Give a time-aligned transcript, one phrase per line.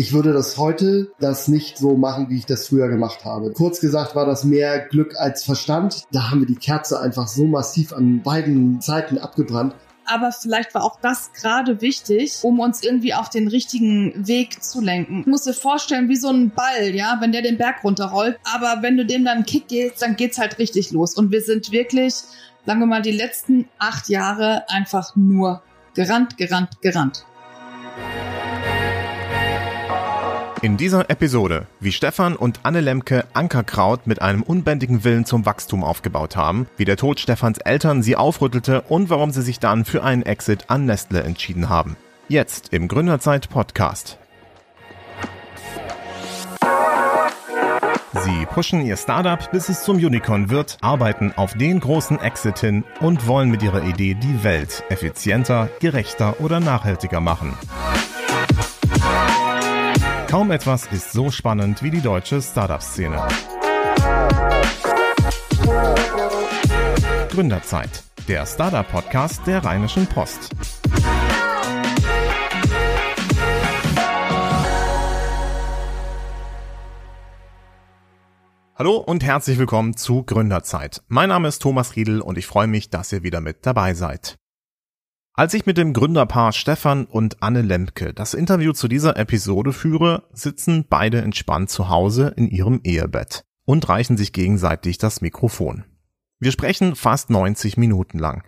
[0.00, 3.52] Ich würde das heute das nicht so machen, wie ich das früher gemacht habe.
[3.52, 6.04] Kurz gesagt war das mehr Glück als Verstand.
[6.10, 9.74] Da haben wir die Kerze einfach so massiv an beiden Seiten abgebrannt
[10.06, 14.80] aber vielleicht war auch das gerade wichtig, um uns irgendwie auf den richtigen Weg zu
[14.80, 15.22] lenken.
[15.22, 18.82] Du musst dir vorstellen, wie so ein Ball, ja, wenn der den Berg runterrollt, aber
[18.82, 21.14] wenn du dem dann einen Kick gehst, dann geht's halt richtig los.
[21.14, 22.14] Und wir sind wirklich,
[22.66, 25.62] sagen wir mal, die letzten acht Jahre einfach nur
[25.94, 27.24] gerannt, gerannt, gerannt.
[30.62, 35.82] In dieser Episode, wie Stefan und Anne Lemke Ankerkraut mit einem unbändigen Willen zum Wachstum
[35.82, 40.04] aufgebaut haben, wie der Tod Stefans Eltern sie aufrüttelte und warum sie sich dann für
[40.04, 41.96] einen Exit an Nestle entschieden haben.
[42.28, 44.18] Jetzt im Gründerzeit Podcast.
[48.22, 52.84] Sie pushen ihr Startup, bis es zum Unicorn wird, arbeiten auf den großen Exit hin
[53.00, 57.56] und wollen mit ihrer Idee die Welt effizienter, gerechter oder nachhaltiger machen.
[60.30, 63.26] Kaum etwas ist so spannend wie die deutsche Startup-Szene.
[67.30, 70.50] Gründerzeit, der Startup-Podcast der Rheinischen Post.
[78.76, 81.02] Hallo und herzlich willkommen zu Gründerzeit.
[81.08, 84.36] Mein Name ist Thomas Riedel und ich freue mich, dass ihr wieder mit dabei seid.
[85.34, 90.24] Als ich mit dem Gründerpaar Stefan und Anne Lemke das Interview zu dieser Episode führe,
[90.32, 95.84] sitzen beide entspannt zu Hause in ihrem Ehebett und reichen sich gegenseitig das Mikrofon.
[96.40, 98.42] Wir sprechen fast 90 Minuten lang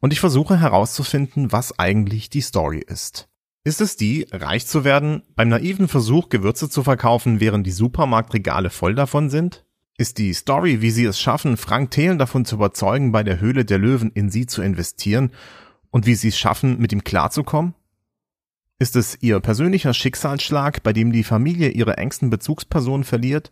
[0.00, 3.28] und ich versuche herauszufinden, was eigentlich die Story ist.
[3.64, 8.70] Ist es die, reich zu werden, beim naiven Versuch, Gewürze zu verkaufen, während die Supermarktregale
[8.70, 9.64] voll davon sind?
[9.96, 13.64] Ist die Story, wie sie es schaffen, Frank Thelen davon zu überzeugen, bei der Höhle
[13.64, 15.32] der Löwen in sie zu investieren
[15.96, 17.74] und wie sie es schaffen, mit ihm klarzukommen?
[18.78, 23.50] Ist es ihr persönlicher Schicksalsschlag, bei dem die Familie ihre engsten Bezugspersonen verliert?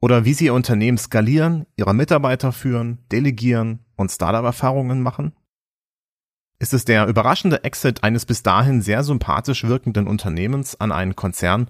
[0.00, 5.32] Oder wie sie ihr Unternehmen skalieren, ihre Mitarbeiter führen, delegieren und Startup-Erfahrungen machen?
[6.58, 11.68] Ist es der überraschende Exit eines bis dahin sehr sympathisch wirkenden Unternehmens an einen Konzern,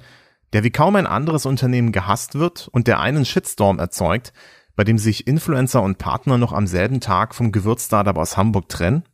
[0.55, 4.33] der wie kaum ein anderes Unternehmen gehasst wird und der einen Shitstorm erzeugt,
[4.77, 9.05] bei dem sich Influencer und Partner noch am selben Tag vom Gewürz-Startup aus Hamburg trennen?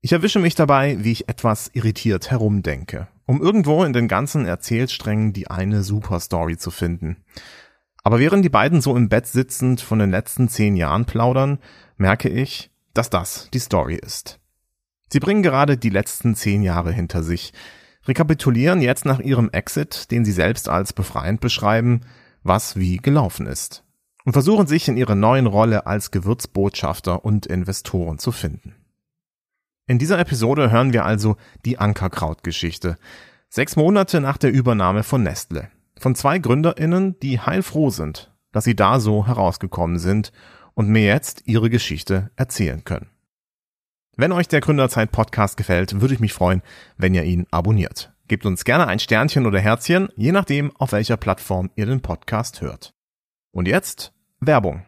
[0.00, 5.32] Ich erwische mich dabei, wie ich etwas irritiert herumdenke, um irgendwo in den ganzen Erzählsträngen
[5.32, 7.16] die eine Superstory zu finden.
[8.04, 11.58] Aber während die beiden so im Bett sitzend von den letzten zehn Jahren plaudern,
[11.96, 14.38] merke ich, dass das die Story ist.
[15.08, 17.52] Sie bringen gerade die letzten zehn Jahre hinter sich,
[18.06, 22.02] rekapitulieren jetzt nach ihrem Exit, den sie selbst als befreiend beschreiben,
[22.44, 23.82] was wie gelaufen ist
[24.26, 28.75] und versuchen sich in ihrer neuen Rolle als Gewürzbotschafter und Investoren zu finden.
[29.88, 32.96] In dieser Episode hören wir also die Ankerkraut-Geschichte.
[33.48, 35.68] Sechs Monate nach der Übernahme von Nestle.
[35.96, 40.32] Von zwei GründerInnen, die heilfroh sind, dass sie da so herausgekommen sind
[40.74, 43.10] und mir jetzt ihre Geschichte erzählen können.
[44.16, 46.62] Wenn euch der Gründerzeit Podcast gefällt, würde ich mich freuen,
[46.96, 48.12] wenn ihr ihn abonniert.
[48.26, 52.60] Gebt uns gerne ein Sternchen oder Herzchen, je nachdem, auf welcher Plattform ihr den Podcast
[52.60, 52.92] hört.
[53.52, 54.85] Und jetzt Werbung.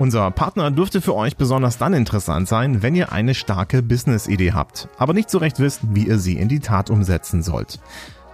[0.00, 4.88] Unser Partner dürfte für euch besonders dann interessant sein, wenn ihr eine starke Business-Idee habt,
[4.96, 7.80] aber nicht so recht wisst, wie ihr sie in die Tat umsetzen sollt.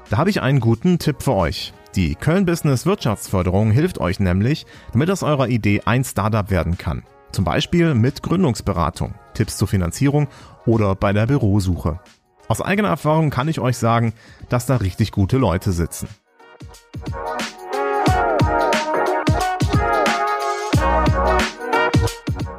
[0.08, 1.74] Da habe ich einen guten Tipp für euch.
[1.96, 7.02] Die Köln Business Wirtschaftsförderung hilft euch nämlich, damit aus eurer Idee ein Startup werden kann.
[7.32, 10.28] Zum Beispiel mit Gründungsberatung, Tipps zur Finanzierung
[10.66, 11.98] oder bei der Bürosuche.
[12.46, 14.12] Aus eigener Erfahrung kann ich euch sagen,
[14.48, 16.06] dass da richtig gute Leute sitzen.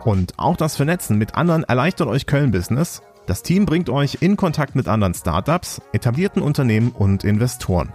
[0.08, 3.02] Und auch das Vernetzen mit anderen erleichtert euch Köln-Business.
[3.26, 7.92] Das Team bringt euch in Kontakt mit anderen Startups, etablierten Unternehmen und Investoren.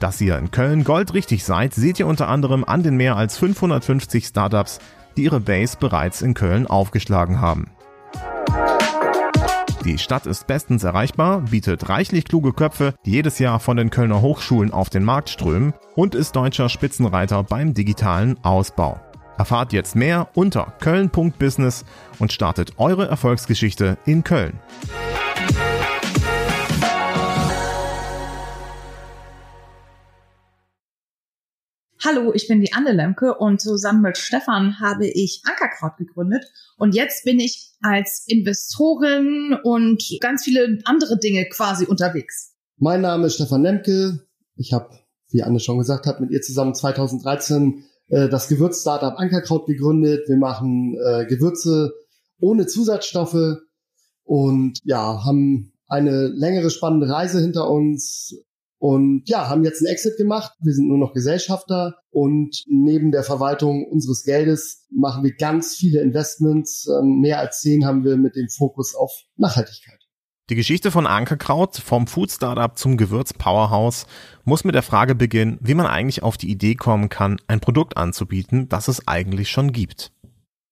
[0.00, 4.26] Dass ihr in Köln goldrichtig seid, seht ihr unter anderem an den mehr als 550
[4.26, 4.80] Startups,
[5.16, 7.70] die ihre Base bereits in Köln aufgeschlagen haben.
[9.86, 14.20] Die Stadt ist bestens erreichbar, bietet reichlich kluge Köpfe, die jedes Jahr von den Kölner
[14.20, 19.00] Hochschulen auf den Markt strömen und ist deutscher Spitzenreiter beim digitalen Ausbau.
[19.40, 21.86] Erfahrt jetzt mehr unter köln.business
[22.18, 24.60] und startet eure Erfolgsgeschichte in Köln.
[32.04, 36.44] Hallo, ich bin die Anne Lemke und zusammen mit Stefan habe ich Ankerkraut gegründet
[36.76, 42.52] und jetzt bin ich als Investorin und ganz viele andere Dinge quasi unterwegs.
[42.76, 44.20] Mein Name ist Stefan Lemke.
[44.56, 44.90] Ich habe,
[45.30, 50.28] wie Anne schon gesagt hat, mit ihr zusammen 2013 äh, das Gewürz-Startup Ankerkraut gegründet.
[50.28, 51.92] Wir machen äh, Gewürze
[52.38, 53.58] ohne Zusatzstoffe
[54.24, 58.34] und ja, haben eine längere spannende Reise hinter uns
[58.78, 60.52] und ja, haben jetzt einen Exit gemacht.
[60.60, 66.00] Wir sind nur noch Gesellschafter und neben der Verwaltung unseres Geldes machen wir ganz viele
[66.00, 66.88] Investments.
[66.88, 69.99] Ähm, mehr als zehn haben wir mit dem Fokus auf Nachhaltigkeit.
[70.50, 74.04] Die Geschichte von Ankerkraut vom Food Startup zum Gewürz Powerhouse
[74.42, 77.96] muss mit der Frage beginnen, wie man eigentlich auf die Idee kommen kann, ein Produkt
[77.96, 80.10] anzubieten, das es eigentlich schon gibt.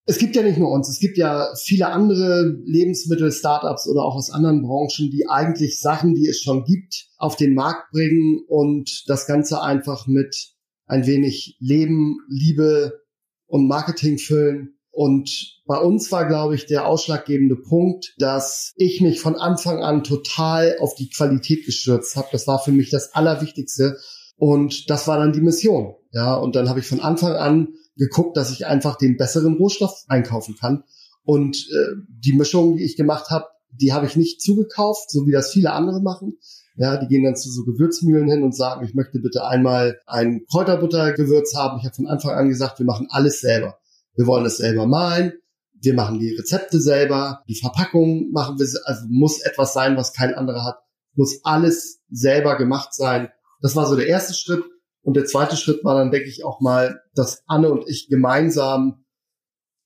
[0.04, 4.30] Es gibt ja nicht nur uns, es gibt ja viele andere Lebensmittel-Startups oder auch aus
[4.30, 9.28] anderen Branchen, die eigentlich Sachen, die es schon gibt, auf den Markt bringen und das
[9.28, 10.54] Ganze einfach mit
[10.86, 13.04] ein wenig Leben, Liebe
[13.46, 19.20] und Marketing füllen und bei uns war, glaube ich, der ausschlaggebende Punkt, dass ich mich
[19.20, 22.26] von Anfang an total auf die Qualität gestürzt habe.
[22.32, 23.96] Das war für mich das Allerwichtigste.
[24.38, 25.94] Und das war dann die Mission.
[26.10, 30.02] Ja, und dann habe ich von Anfang an geguckt, dass ich einfach den besseren Rohstoff
[30.08, 30.82] einkaufen kann.
[31.22, 35.32] Und äh, die Mischung, die ich gemacht habe, die habe ich nicht zugekauft, so wie
[35.32, 36.38] das viele andere machen.
[36.76, 40.44] Ja, die gehen dann zu so Gewürzmühlen hin und sagen, ich möchte bitte einmal ein
[40.50, 41.78] Kräuterbuttergewürz haben.
[41.78, 43.78] Ich habe von Anfang an gesagt, wir machen alles selber.
[44.18, 45.32] Wir wollen es selber malen.
[45.80, 47.44] Wir machen die Rezepte selber.
[47.48, 50.80] Die Verpackung machen wir, also muss etwas sein, was kein anderer hat.
[51.14, 53.28] Muss alles selber gemacht sein.
[53.62, 54.64] Das war so der erste Schritt.
[55.02, 59.04] Und der zweite Schritt war dann, denke ich, auch mal, dass Anne und ich gemeinsam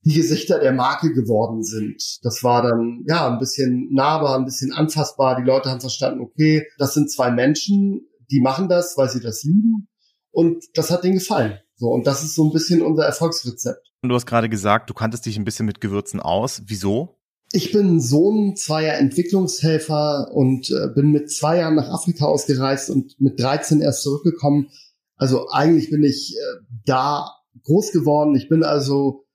[0.00, 2.02] die Gesichter der Marke geworden sind.
[2.22, 5.36] Das war dann, ja, ein bisschen nahbar, ein bisschen anfassbar.
[5.36, 9.42] Die Leute haben verstanden, okay, das sind zwei Menschen, die machen das, weil sie das
[9.42, 9.88] lieben.
[10.30, 11.58] Und das hat denen gefallen.
[11.76, 13.91] So, und das ist so ein bisschen unser Erfolgsrezept.
[14.02, 16.62] Du hast gerade gesagt, du kanntest dich ein bisschen mit Gewürzen aus.
[16.66, 17.20] Wieso?
[17.52, 23.20] Ich bin Sohn zweier Entwicklungshelfer und äh, bin mit zwei Jahren nach Afrika ausgereist und
[23.20, 24.70] mit 13 erst zurückgekommen.
[25.16, 27.30] Also eigentlich bin ich äh, da
[27.62, 28.34] groß geworden.
[28.34, 29.26] Ich bin also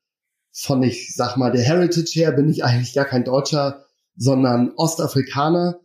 [0.51, 3.85] von, ich sag mal, der Heritage her bin ich eigentlich gar kein Deutscher,
[4.17, 5.79] sondern Ostafrikaner.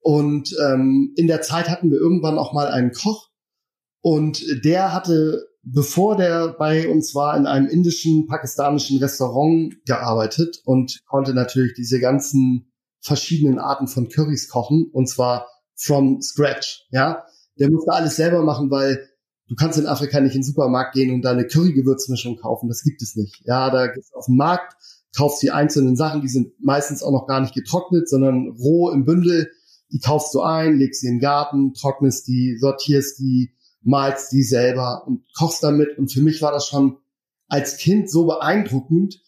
[0.00, 3.30] Und ähm, in der Zeit hatten wir irgendwann auch mal einen Koch
[4.02, 11.00] und der hatte bevor der bei uns war, in einem indischen, pakistanischen Restaurant gearbeitet und
[11.06, 15.46] konnte natürlich diese ganzen verschiedenen Arten von Currys kochen und zwar
[15.76, 17.24] from scratch, ja.
[17.58, 19.08] Der musste alles selber machen, weil
[19.48, 22.68] du kannst in Afrika nicht in den Supermarkt gehen und da eine Curry-Gewürzmischung kaufen.
[22.68, 23.42] Das gibt es nicht.
[23.44, 24.74] Ja, da gehst du auf den Markt,
[25.16, 29.04] kaufst die einzelnen Sachen, die sind meistens auch noch gar nicht getrocknet, sondern roh im
[29.04, 29.50] Bündel.
[29.92, 34.42] Die kaufst du ein, legst sie in den Garten, trocknest die, sortierst die, malst die
[34.42, 35.96] selber und kochst damit.
[35.98, 36.98] Und für mich war das schon
[37.48, 39.20] als Kind so beeindruckend,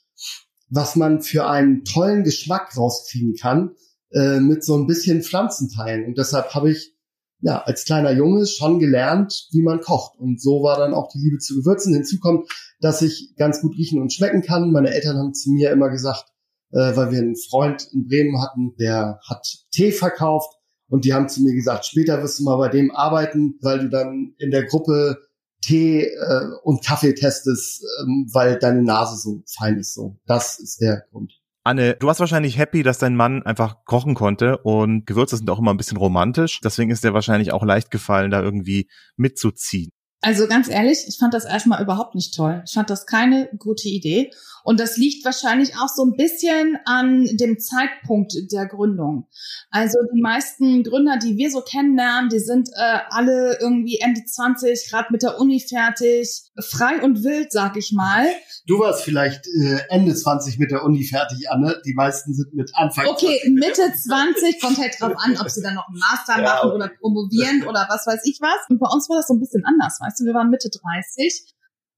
[0.69, 3.77] was man für einen tollen Geschmack rauskriegen kann
[4.13, 6.07] äh, mit so ein bisschen Pflanzenteilen.
[6.07, 6.95] Und deshalb habe ich
[7.41, 10.19] ja als kleiner Junge schon gelernt, wie man kocht.
[10.19, 11.95] Und so war dann auch die Liebe zu Gewürzen.
[11.95, 12.51] Hinzu kommt,
[12.81, 14.73] dass ich ganz gut riechen und schmecken kann.
[14.73, 16.25] Meine Eltern haben zu mir immer gesagt,
[16.73, 20.56] äh, weil wir einen Freund in Bremen hatten, der hat Tee verkauft
[20.89, 23.89] und die haben zu mir gesagt, später wirst du mal bei dem arbeiten, weil du
[23.89, 25.19] dann in der Gruppe
[25.63, 29.95] Tee äh, und Kaffee testest, ähm, weil deine Nase so fein ist.
[29.95, 31.33] So, das ist der Grund.
[31.65, 35.59] Anne, du warst wahrscheinlich happy, dass dein Mann einfach kochen konnte und Gewürze sind auch
[35.59, 36.61] immer ein bisschen romantisch.
[36.61, 39.91] Deswegen ist dir wahrscheinlich auch leicht gefallen, da irgendwie mitzuziehen.
[40.27, 42.61] Also ganz ehrlich, ich fand das erstmal überhaupt nicht toll.
[42.67, 44.33] Ich fand das keine gute Idee.
[44.65, 49.29] Und das liegt wahrscheinlich auch so ein bisschen an dem Zeitpunkt der Gründung.
[49.71, 54.91] Also die meisten Gründer, die wir so kennenlernen, die sind äh, alle irgendwie Ende 20,
[54.91, 58.27] gerade mit der Uni fertig, frei und wild, sag ich mal.
[58.67, 61.81] Du warst vielleicht äh, Ende 20 mit der Uni fertig, Anne.
[61.87, 63.55] Die meisten sind mit Anfang Okay, 20.
[63.55, 66.89] Mitte 20 kommt halt drauf an, ob sie dann noch einen Master ja, machen oder
[66.89, 68.69] promovieren oder was weiß ich was.
[68.69, 71.55] Und bei uns war das so ein bisschen anders, weißt du, wir waren Mitte 30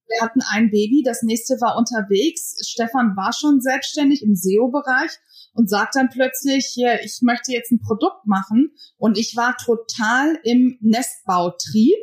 [0.09, 2.57] wir hatten ein Baby, das nächste war unterwegs.
[2.67, 5.11] Stefan war schon selbstständig im SEO-Bereich
[5.53, 8.73] und sagt dann plötzlich, hier, ich möchte jetzt ein Produkt machen.
[8.97, 11.99] Und ich war total im Nestbautrieb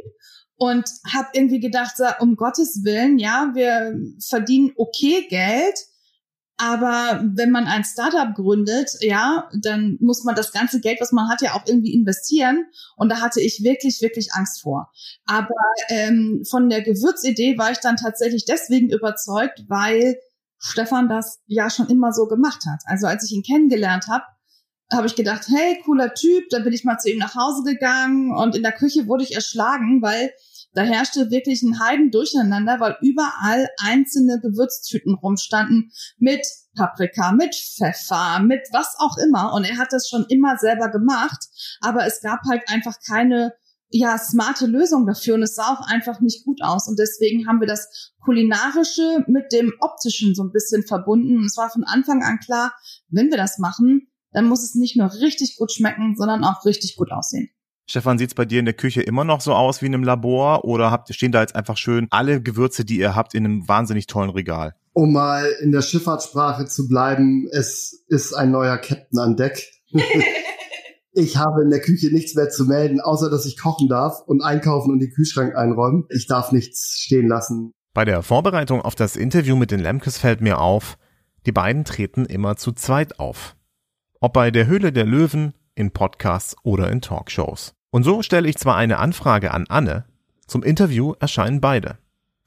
[0.57, 3.95] und habe irgendwie gedacht, um Gottes Willen, ja, wir
[4.25, 5.75] verdienen okay Geld,
[6.57, 11.27] aber wenn man ein Startup gründet, ja, dann muss man das ganze Geld, was man
[11.29, 12.65] hat, ja auch irgendwie investieren.
[12.95, 14.89] Und da hatte ich wirklich, wirklich Angst vor.
[15.25, 15.49] Aber
[15.89, 20.17] ähm, von der Gewürzidee war ich dann tatsächlich deswegen überzeugt, weil
[20.57, 22.81] Stefan das ja schon immer so gemacht hat.
[22.85, 24.23] Also als ich ihn kennengelernt habe,
[24.91, 26.45] habe ich gedacht, hey, cooler Typ.
[26.51, 29.35] Dann bin ich mal zu ihm nach Hause gegangen und in der Küche wurde ich
[29.35, 30.31] erschlagen, weil
[30.75, 38.39] da herrschte wirklich ein Heiden Durcheinander, weil überall einzelne Gewürztüten rumstanden mit Paprika, mit Pfeffer,
[38.39, 39.53] mit was auch immer.
[39.53, 41.47] Und er hat das schon immer selber gemacht,
[41.79, 43.53] aber es gab halt einfach keine
[43.89, 46.87] ja, smarte Lösung dafür und es sah auch einfach nicht gut aus.
[46.87, 51.37] Und deswegen haben wir das Kulinarische mit dem Optischen so ein bisschen verbunden.
[51.37, 52.73] Und es war von Anfang an klar,
[53.09, 56.97] wenn wir das machen, dann muss es nicht nur richtig gut schmecken, sondern auch richtig
[56.97, 57.49] gut aussehen.
[57.87, 60.65] Stefan, sieht's bei dir in der Küche immer noch so aus wie in einem Labor
[60.65, 64.07] oder habt, stehen da jetzt einfach schön alle Gewürze, die ihr habt, in einem wahnsinnig
[64.07, 64.75] tollen Regal?
[64.93, 69.71] Um mal in der Schifffahrtssprache zu bleiben, es ist ein neuer Captain an Deck.
[71.13, 74.41] ich habe in der Küche nichts mehr zu melden, außer dass ich kochen darf und
[74.41, 76.05] einkaufen und den Kühlschrank einräumen.
[76.09, 77.71] Ich darf nichts stehen lassen.
[77.93, 80.97] Bei der Vorbereitung auf das Interview mit den Lemkes fällt mir auf,
[81.45, 83.55] die beiden treten immer zu zweit auf.
[84.19, 87.74] Ob bei der Höhle der Löwen, in Podcasts oder in Talkshows.
[87.95, 90.03] Und so stelle ich zwar eine Anfrage an Anne,
[90.47, 91.97] zum Interview erscheinen beide.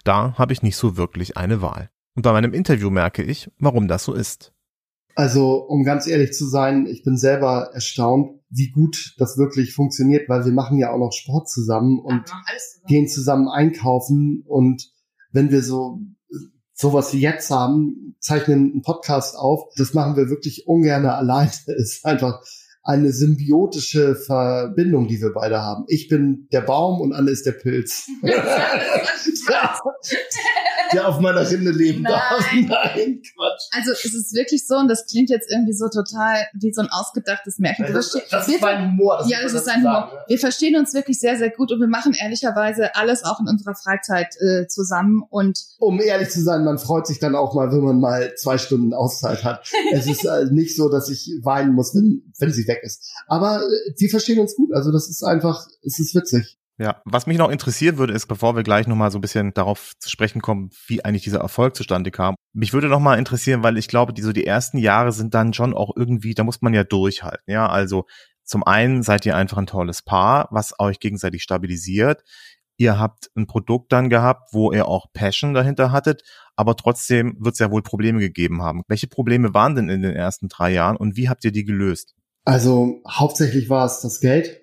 [0.05, 1.89] Da habe ich nicht so wirklich eine Wahl.
[2.15, 4.53] Und bei meinem Interview merke ich, warum das so ist.
[5.15, 10.29] Also, um ganz ehrlich zu sein, ich bin selber erstaunt, wie gut das wirklich funktioniert,
[10.29, 12.87] weil wir machen ja auch noch Sport zusammen und ja, zusammen.
[12.87, 14.93] gehen zusammen einkaufen und
[15.33, 15.99] wenn wir so
[16.75, 21.51] sowas wie jetzt haben, zeichnen einen Podcast auf, das machen wir wirklich ungern alleine.
[21.79, 22.43] Ist einfach
[22.89, 25.85] eine symbiotische Verbindung, die wir beide haben.
[25.89, 28.09] Ich bin der Baum und Anne ist der Pilz.
[30.93, 32.13] der auf meiner Rinde leben Nein.
[32.13, 32.53] darf.
[32.53, 33.63] Nein, Quatsch.
[33.73, 36.89] Also es ist wirklich so, und das klingt jetzt irgendwie so total wie so ein
[36.91, 37.87] ausgedachtes Märchen.
[37.93, 39.19] Das, das, das ist mein Humor.
[39.19, 40.11] Das ja, das ist sein Humor.
[40.27, 43.75] Wir verstehen uns wirklich sehr, sehr gut und wir machen ehrlicherweise alles auch in unserer
[43.75, 45.23] Freizeit äh, zusammen.
[45.29, 48.59] Und um ehrlich zu sein, man freut sich dann auch mal, wenn man mal zwei
[48.59, 49.69] Stunden Auszeit hat.
[49.93, 53.13] es ist äh, nicht so, dass ich weinen muss, wenn, wenn sie weg ist.
[53.27, 54.73] Aber äh, wir verstehen uns gut.
[54.75, 56.59] Also das ist einfach, es ist witzig.
[56.81, 59.95] Ja, was mich noch interessieren würde, ist, bevor wir gleich nochmal so ein bisschen darauf
[59.99, 62.37] zu sprechen kommen, wie eigentlich dieser Erfolg zustande kam.
[62.53, 65.53] Mich würde noch mal interessieren, weil ich glaube, die so die ersten Jahre sind dann
[65.53, 67.53] schon auch irgendwie, da muss man ja durchhalten.
[67.53, 68.05] Ja, also
[68.45, 72.23] zum einen seid ihr einfach ein tolles Paar, was euch gegenseitig stabilisiert.
[72.77, 76.23] Ihr habt ein Produkt dann gehabt, wo ihr auch Passion dahinter hattet,
[76.55, 78.83] aber trotzdem wird es ja wohl Probleme gegeben haben.
[78.87, 82.15] Welche Probleme waren denn in den ersten drei Jahren und wie habt ihr die gelöst?
[82.49, 84.59] Also hauptsächlich war es das Geld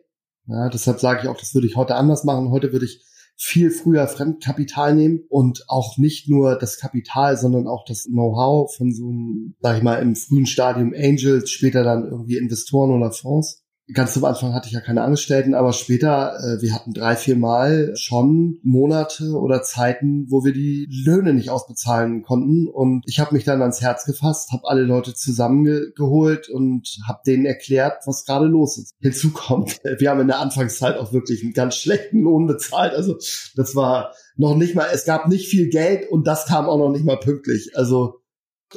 [0.47, 2.51] ja, deshalb sage ich auch, das würde ich heute anders machen.
[2.51, 3.03] Heute würde ich
[3.37, 8.93] viel früher Fremdkapital nehmen und auch nicht nur das Kapital, sondern auch das Know-how von
[8.93, 13.64] so einem, sag ich mal, im frühen Stadium Angels, später dann irgendwie Investoren oder Fonds
[13.93, 17.35] ganz am Anfang hatte ich ja keine Angestellten, aber später, äh, wir hatten drei, vier
[17.35, 22.67] Mal schon Monate oder Zeiten, wo wir die Löhne nicht ausbezahlen konnten.
[22.67, 27.45] Und ich habe mich dann ans Herz gefasst, habe alle Leute zusammengeholt und habe denen
[27.45, 28.95] erklärt, was gerade los ist.
[28.99, 32.93] Hinzu kommt, wir haben in der Anfangszeit auch wirklich einen ganz schlechten Lohn bezahlt.
[32.93, 33.17] Also
[33.55, 36.91] das war noch nicht mal, es gab nicht viel Geld und das kam auch noch
[36.91, 37.71] nicht mal pünktlich.
[37.75, 38.21] Also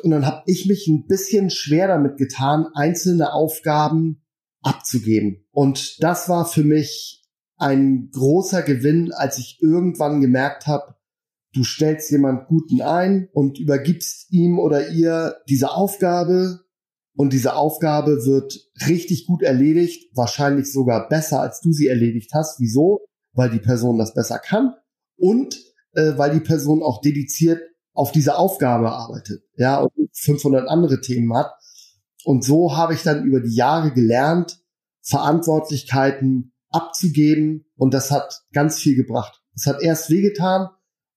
[0.03, 4.23] und dann habe ich mich ein bisschen schwer damit getan, einzelne Aufgaben
[4.63, 5.47] abzugeben.
[5.51, 7.25] Und das war für mich
[7.57, 10.95] ein großer Gewinn, als ich irgendwann gemerkt habe,
[11.53, 16.61] du stellst jemand Guten ein und übergibst ihm oder ihr diese Aufgabe
[17.17, 22.61] und diese Aufgabe wird richtig gut erledigt, wahrscheinlich sogar besser, als du sie erledigt hast.
[22.61, 23.01] Wieso?
[23.33, 24.75] Weil die Person das besser kann
[25.17, 25.59] und
[25.95, 27.61] äh, weil die Person auch dediziert
[27.93, 31.51] auf diese Aufgabe arbeitet, ja, und 500 andere Themen hat.
[32.25, 34.59] Und so habe ich dann über die Jahre gelernt,
[35.03, 39.43] Verantwortlichkeiten abzugeben und das hat ganz viel gebracht.
[39.55, 40.69] Es hat erst wehgetan,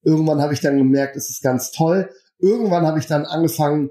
[0.03, 2.09] irgendwann habe ich dann gemerkt, es ist ganz toll.
[2.39, 3.89] Irgendwann habe ich dann angefangen,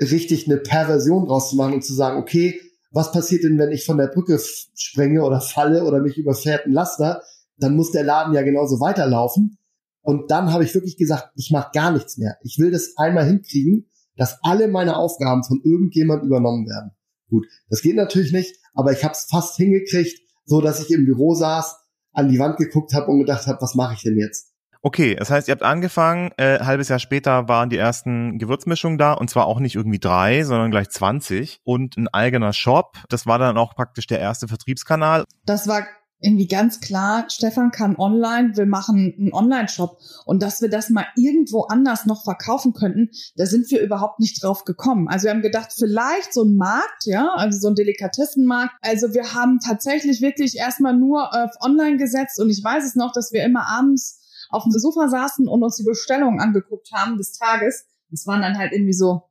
[0.00, 3.84] richtig eine Perversion draus zu machen und zu sagen, okay, was passiert denn, wenn ich
[3.84, 4.40] von der Brücke
[4.74, 7.22] sprenge oder falle oder mich überfährt ein Laster?
[7.56, 9.58] Dann muss der Laden ja genauso weiterlaufen.
[10.00, 12.38] Und dann habe ich wirklich gesagt, ich mache gar nichts mehr.
[12.42, 16.90] Ich will das einmal hinkriegen, dass alle meine Aufgaben von irgendjemand übernommen werden.
[17.30, 21.06] Gut, das geht natürlich nicht, aber ich habe es fast hingekriegt, so dass ich im
[21.06, 21.76] Büro saß,
[22.12, 24.52] an die Wand geguckt habe und gedacht habe, was mache ich denn jetzt?
[24.80, 29.12] Okay, das heißt, ihr habt angefangen, äh, halbes Jahr später waren die ersten Gewürzmischungen da
[29.12, 32.96] und zwar auch nicht irgendwie drei, sondern gleich 20 und ein eigener Shop.
[33.08, 35.24] Das war dann auch praktisch der erste Vertriebskanal.
[35.44, 35.84] Das war
[36.20, 41.06] irgendwie ganz klar, Stefan kann online, wir machen einen Online-Shop und dass wir das mal
[41.16, 45.08] irgendwo anders noch verkaufen könnten, da sind wir überhaupt nicht drauf gekommen.
[45.08, 48.74] Also wir haben gedacht, vielleicht so ein Markt, ja, also so ein Delikatessenmarkt.
[48.80, 53.12] Also wir haben tatsächlich wirklich erstmal nur auf online gesetzt und ich weiß es noch,
[53.12, 54.18] dass wir immer abends
[54.50, 57.84] auf dem Sofa saßen und uns die Bestellungen angeguckt haben des Tages.
[58.10, 59.27] Das waren dann halt irgendwie so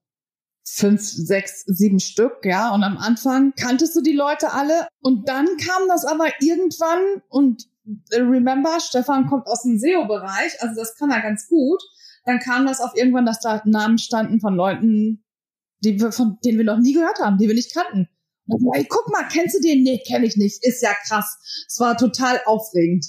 [0.70, 2.74] fünf, sechs, sieben Stück, ja.
[2.74, 4.88] Und am Anfang kanntest du die Leute alle.
[5.00, 7.68] Und dann kam das aber irgendwann und
[8.12, 11.82] äh, remember, Stefan kommt aus dem SEO-Bereich, also das kann er ganz gut.
[12.26, 15.24] Dann kam das auf irgendwann, dass da Namen standen von Leuten,
[15.80, 18.10] die wir, von denen wir noch nie gehört haben, die wir nicht kannten.
[18.48, 19.84] Und so, guck mal, kennst du den?
[19.84, 20.66] Nee, kenne ich nicht.
[20.66, 21.38] Ist ja krass.
[21.68, 23.06] Es war total aufregend.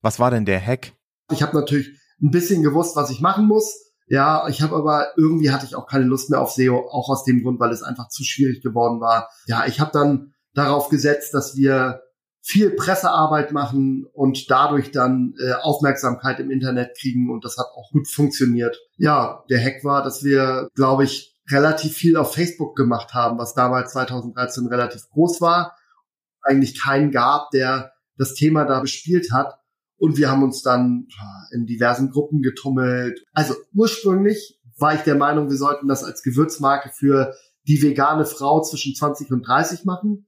[0.00, 0.94] Was war denn der Hack?
[1.30, 1.88] Ich habe natürlich
[2.22, 5.86] ein bisschen gewusst, was ich machen muss Ja, ich habe aber irgendwie hatte ich auch
[5.86, 9.00] keine Lust mehr auf SEO, auch aus dem Grund, weil es einfach zu schwierig geworden
[9.00, 9.30] war.
[9.46, 12.02] Ja, ich habe dann darauf gesetzt, dass wir
[12.42, 17.92] viel Pressearbeit machen und dadurch dann äh, Aufmerksamkeit im Internet kriegen und das hat auch
[17.92, 18.76] gut funktioniert.
[18.96, 23.54] Ja, der Hack war, dass wir, glaube ich, relativ viel auf Facebook gemacht haben, was
[23.54, 25.76] damals 2013 relativ groß war.
[26.42, 29.59] Eigentlich keinen gab, der das Thema da bespielt hat.
[30.00, 31.08] Und wir haben uns dann
[31.52, 33.22] in diversen Gruppen getummelt.
[33.34, 37.34] Also ursprünglich war ich der Meinung, wir sollten das als Gewürzmarke für
[37.68, 40.26] die vegane Frau zwischen 20 und 30 machen.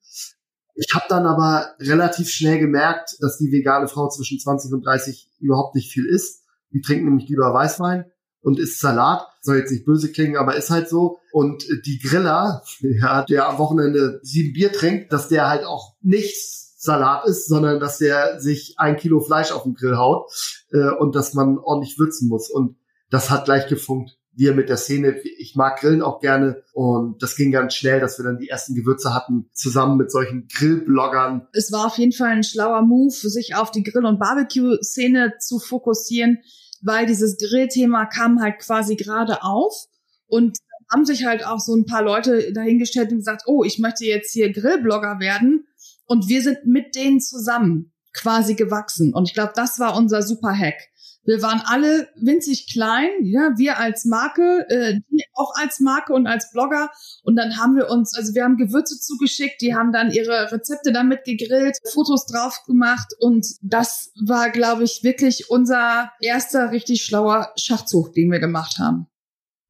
[0.75, 5.31] Ich habe dann aber relativ schnell gemerkt, dass die vegane Frau zwischen 20 und 30
[5.41, 6.43] überhaupt nicht viel isst.
[6.75, 8.05] Die trinkt nämlich lieber Weißwein
[8.43, 9.27] und isst Salat.
[9.41, 11.19] Soll jetzt nicht böse klingen, aber ist halt so.
[11.33, 16.72] Und die Griller, ja, der am Wochenende sieben Bier trinkt, dass der halt auch nichts
[16.83, 20.33] Salat ist, sondern dass der sich ein Kilo Fleisch auf den Grill haut
[20.73, 22.51] äh, und dass man ordentlich würzen muss.
[22.51, 22.77] Und
[23.09, 27.37] das hat gleich gefunkt wir mit der Szene, ich mag Grillen auch gerne und das
[27.37, 31.49] ging ganz schnell, dass wir dann die ersten Gewürze hatten, zusammen mit solchen Grillbloggern.
[31.53, 35.59] Es war auf jeden Fall ein schlauer Move, sich auf die Grill- und Barbecue-Szene zu
[35.59, 36.39] fokussieren,
[36.81, 39.87] weil dieses Grillthema kam halt quasi gerade auf
[40.27, 40.57] und
[40.91, 44.33] haben sich halt auch so ein paar Leute dahingestellt und gesagt, oh, ich möchte jetzt
[44.33, 45.67] hier Grillblogger werden
[46.07, 50.57] und wir sind mit denen zusammen quasi gewachsen und ich glaube, das war unser super
[50.57, 50.93] Hack
[51.25, 55.01] wir waren alle winzig klein, ja, wir als Marke, äh,
[55.35, 56.91] auch als Marke und als Blogger.
[57.23, 60.93] Und dann haben wir uns, also wir haben Gewürze zugeschickt, die haben dann ihre Rezepte
[60.93, 67.53] damit gegrillt, Fotos drauf gemacht und das war, glaube ich, wirklich unser erster richtig schlauer
[67.57, 69.07] Schachzug, den wir gemacht haben.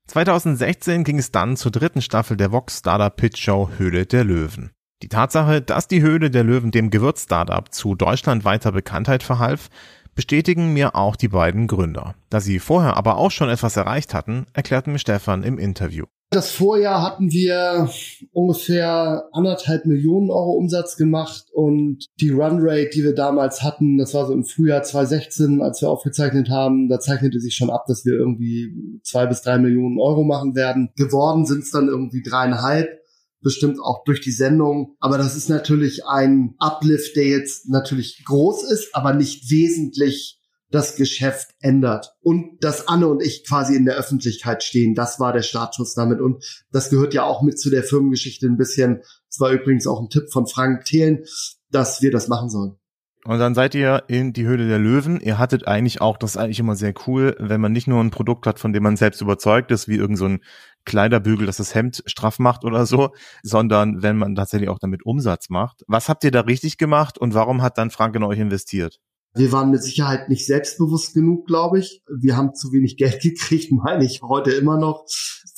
[0.08, 4.72] 2016 ging es dann zur dritten Staffel der Vox Startup Pitch Show Höhle der Löwen.
[5.02, 9.68] Die Tatsache, dass die Höhle der Löwen dem Gewürz-Startup zu deutschlandweiter Bekanntheit verhalf,
[10.14, 12.14] bestätigen mir auch die beiden Gründer.
[12.30, 16.04] Da sie vorher aber auch schon etwas erreicht hatten, erklärten mir Stefan im Interview.
[16.30, 17.90] Das Vorjahr hatten wir
[18.30, 24.26] ungefähr anderthalb Millionen Euro Umsatz gemacht und die Runrate, die wir damals hatten, das war
[24.26, 28.14] so im Frühjahr 2016, als wir aufgezeichnet haben, da zeichnete sich schon ab, dass wir
[28.14, 30.90] irgendwie zwei bis drei Millionen Euro machen werden.
[30.96, 33.01] Geworden sind es dann irgendwie dreieinhalb
[33.42, 34.96] bestimmt auch durch die Sendung.
[35.00, 40.38] Aber das ist natürlich ein Uplift, der jetzt natürlich groß ist, aber nicht wesentlich
[40.70, 42.14] das Geschäft ändert.
[42.22, 46.20] Und dass Anne und ich quasi in der Öffentlichkeit stehen, das war der Startschuss damit.
[46.20, 49.02] Und das gehört ja auch mit zu der Firmengeschichte ein bisschen.
[49.28, 51.24] Das war übrigens auch ein Tipp von Frank Thelen,
[51.70, 52.76] dass wir das machen sollen.
[53.24, 55.20] Und dann seid ihr in die Höhle der Löwen.
[55.20, 58.10] Ihr hattet eigentlich auch, das ist eigentlich immer sehr cool, wenn man nicht nur ein
[58.10, 60.40] Produkt hat, von dem man selbst überzeugt ist, wie irgend so ein
[60.84, 63.10] Kleiderbügel, das das Hemd straff macht oder so,
[63.42, 65.82] sondern wenn man tatsächlich auch damit Umsatz macht.
[65.86, 68.98] Was habt ihr da richtig gemacht und warum hat dann Frank in euch investiert?
[69.34, 72.02] Wir waren mit Sicherheit nicht selbstbewusst genug, glaube ich.
[72.06, 75.06] Wir haben zu wenig Geld gekriegt, meine ich heute immer noch.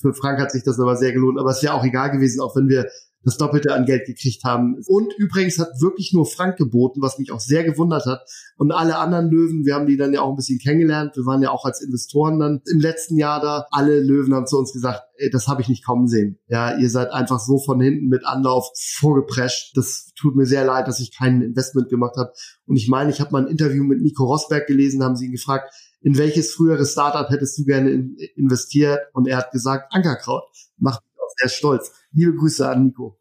[0.00, 1.38] Für Frank hat sich das aber sehr gelohnt.
[1.40, 2.86] Aber es wäre auch egal gewesen, auch wenn wir
[3.24, 4.76] das Doppelte an Geld gekriegt haben.
[4.86, 8.22] Und übrigens hat wirklich nur Frank geboten, was mich auch sehr gewundert hat.
[8.56, 11.16] Und alle anderen Löwen, wir haben die dann ja auch ein bisschen kennengelernt.
[11.16, 13.66] Wir waren ja auch als Investoren dann im letzten Jahr da.
[13.70, 16.38] Alle Löwen haben zu uns gesagt, ey, das habe ich nicht kommen sehen.
[16.48, 19.76] Ja, ihr seid einfach so von hinten mit Anlauf vorgeprescht.
[19.76, 22.32] Das tut mir sehr leid, dass ich kein Investment gemacht habe.
[22.66, 25.32] Und ich meine, ich habe mal ein Interview mit Nico Rosberg gelesen, haben sie ihn
[25.32, 29.00] gefragt, in welches frühere Startup hättest du gerne in, investiert?
[29.14, 30.44] Und er hat gesagt, Ankerkraut.
[30.76, 31.02] Macht
[31.36, 31.92] sehr stolz.
[32.12, 33.18] Liebe Grüße an Nico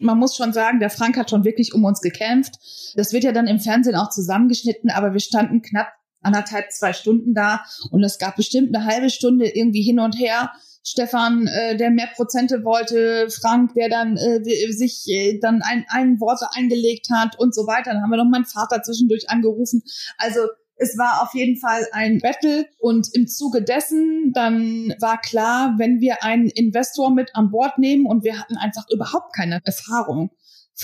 [0.00, 2.54] man muss schon sagen, der Frank hat schon wirklich um uns gekämpft.
[2.96, 5.88] Das wird ja dann im Fernsehen auch zusammengeschnitten, aber wir standen knapp
[6.22, 10.52] anderthalb, zwei Stunden da und es gab bestimmt eine halbe Stunde irgendwie hin und her.
[10.82, 16.20] Stefan, äh, der mehr Prozente wollte, Frank, der dann äh, sich äh, dann ein, ein
[16.20, 17.92] Wort eingelegt hat und so weiter.
[17.92, 19.82] Dann haben wir noch meinen Vater zwischendurch angerufen.
[20.16, 20.40] Also
[20.80, 26.00] es war auf jeden Fall ein Battle und im Zuge dessen dann war klar, wenn
[26.00, 30.30] wir einen Investor mit an Bord nehmen und wir hatten einfach überhaupt keine Erfahrung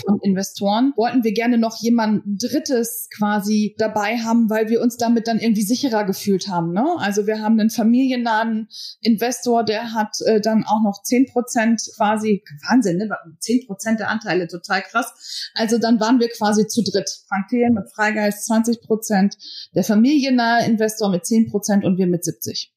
[0.04, 5.28] von Investoren, wollten wir gerne noch jemand Drittes quasi dabei haben, weil wir uns damit
[5.28, 6.72] dann irgendwie sicherer gefühlt haben.
[6.72, 6.85] Ne?
[6.98, 8.68] Also wir haben einen familiennahen
[9.00, 13.09] Investor, der hat äh, dann auch noch zehn Prozent quasi, Wahnsinn, ne?
[13.38, 15.50] zehn Prozent der Anteile, total krass.
[15.54, 17.11] Also dann waren wir quasi zu dritt.
[17.28, 19.37] Frank Thelen mit Freigeist 20 Prozent,
[19.74, 22.75] der familiennahe Investor mit zehn Prozent und wir mit 70.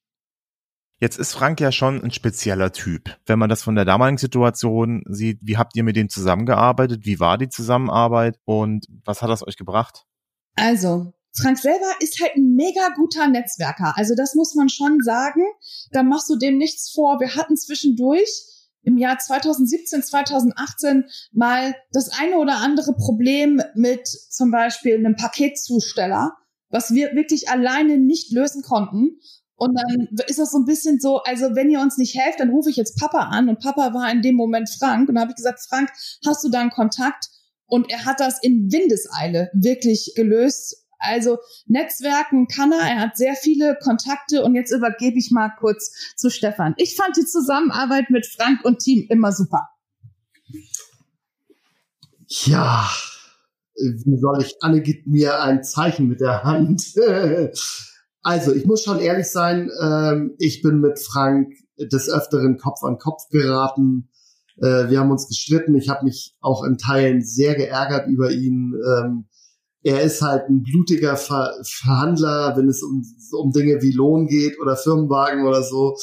[1.00, 3.16] Jetzt ist Frank ja schon ein spezieller Typ.
[3.24, 7.06] Wenn man das von der damaligen Situation sieht, wie habt ihr mit dem zusammengearbeitet?
[7.06, 10.04] Wie war die Zusammenarbeit und was hat das euch gebracht?
[10.56, 13.94] Also, Frank selber ist halt ein mega guter Netzwerker.
[13.96, 15.42] Also das muss man schon sagen.
[15.90, 17.18] Da machst du dem nichts vor.
[17.18, 18.28] Wir hatten zwischendurch
[18.82, 26.32] im Jahr 2017, 2018 mal das eine oder andere Problem mit zum Beispiel einem Paketzusteller,
[26.68, 29.18] was wir wirklich alleine nicht lösen konnten.
[29.60, 32.48] Und dann ist das so ein bisschen so, also wenn ihr uns nicht helft, dann
[32.48, 33.50] rufe ich jetzt Papa an.
[33.50, 35.06] Und Papa war in dem Moment Frank.
[35.06, 35.90] Und da habe ich gesagt, Frank,
[36.24, 37.26] hast du da einen Kontakt?
[37.66, 40.86] Und er hat das in Windeseile wirklich gelöst.
[40.98, 45.92] Also Netzwerken kann er, er hat sehr viele Kontakte und jetzt übergebe ich mal kurz
[46.16, 46.72] zu Stefan.
[46.78, 49.68] Ich fand die Zusammenarbeit mit Frank und Team immer super.
[52.28, 52.90] Ja,
[53.74, 56.94] wie soll ich, Anne gibt mir ein Zeichen mit der Hand.
[58.22, 62.98] Also, ich muss schon ehrlich sein, ähm, ich bin mit Frank des Öfteren Kopf an
[62.98, 64.10] Kopf geraten.
[64.58, 65.74] Äh, wir haben uns gestritten.
[65.76, 68.74] Ich habe mich auch in Teilen sehr geärgert über ihn.
[68.74, 69.26] Ähm,
[69.82, 73.02] er ist halt ein blutiger Ver Verhandler, wenn es um,
[73.32, 75.96] um Dinge wie Lohn geht oder Firmenwagen oder so.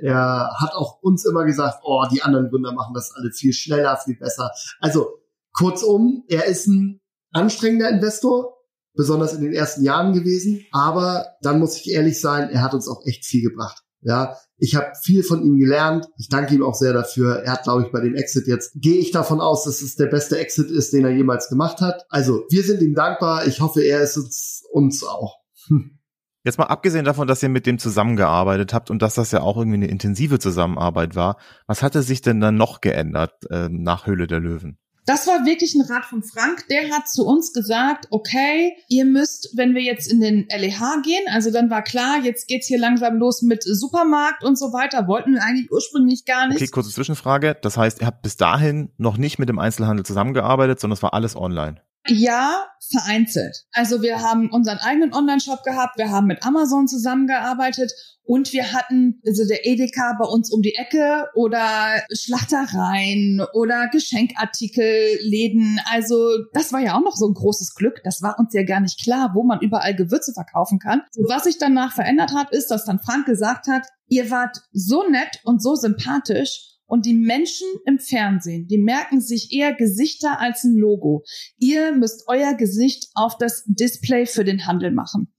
[0.00, 3.96] Er hat auch uns immer gesagt, oh, die anderen Gründer machen das alle viel schneller,
[3.96, 4.50] viel besser.
[4.78, 5.08] Also
[5.52, 7.00] kurzum, er ist ein
[7.32, 8.53] anstrengender Investor,
[8.94, 10.64] besonders in den ersten Jahren gewesen.
[10.72, 13.82] Aber dann muss ich ehrlich sein, er hat uns auch echt viel gebracht.
[14.00, 16.06] Ja, ich habe viel von ihm gelernt.
[16.18, 17.36] Ich danke ihm auch sehr dafür.
[17.36, 20.06] Er hat, glaube ich, bei dem Exit jetzt, gehe ich davon aus, dass es der
[20.06, 22.04] beste Exit ist, den er jemals gemacht hat.
[22.10, 23.46] Also, wir sind ihm dankbar.
[23.46, 25.38] Ich hoffe, er ist uns, uns auch.
[25.68, 25.98] Hm.
[26.44, 29.56] Jetzt mal abgesehen davon, dass ihr mit dem zusammengearbeitet habt und dass das ja auch
[29.56, 34.26] irgendwie eine intensive Zusammenarbeit war, was hatte sich denn dann noch geändert äh, nach Höhle
[34.26, 34.78] der Löwen?
[35.06, 36.66] Das war wirklich ein Rat von Frank.
[36.68, 41.24] Der hat zu uns gesagt, okay, ihr müsst, wenn wir jetzt in den LEH gehen,
[41.28, 45.06] also dann war klar, jetzt geht's hier langsam los mit Supermarkt und so weiter.
[45.06, 46.56] Wollten wir eigentlich ursprünglich gar nicht.
[46.56, 47.56] Okay, kurze Zwischenfrage.
[47.60, 51.12] Das heißt, ihr habt bis dahin noch nicht mit dem Einzelhandel zusammengearbeitet, sondern es war
[51.12, 51.80] alles online.
[52.06, 53.64] Ja, vereinzelt.
[53.72, 57.92] Also wir haben unseren eigenen Online-Shop gehabt, wir haben mit Amazon zusammengearbeitet
[58.26, 65.80] und wir hatten also der Edeka bei uns um die Ecke oder Schlachtereien oder Geschenkartikelläden.
[65.90, 68.00] Also das war ja auch noch so ein großes Glück.
[68.04, 71.02] Das war uns ja gar nicht klar, wo man überall Gewürze verkaufen kann.
[71.12, 75.08] So, was sich danach verändert hat, ist, dass dann Frank gesagt hat, ihr wart so
[75.08, 80.64] nett und so sympathisch und die Menschen im Fernsehen, die merken sich eher Gesichter als
[80.64, 81.24] ein Logo.
[81.58, 85.34] Ihr müsst euer Gesicht auf das Display für den Handel machen.